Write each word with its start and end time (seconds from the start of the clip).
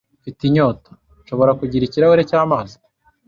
Mfite 0.19 0.41
inyota. 0.45 0.89
Nshobora 1.21 1.51
kugira 1.59 1.83
ikirahure 1.85 2.21
cy'amazi? 2.29 2.75